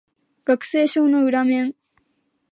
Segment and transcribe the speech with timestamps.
[0.45, 1.75] 学生証の裏面